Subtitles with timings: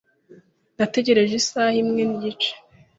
[0.77, 2.51] Nategereje isaha imwe nigice.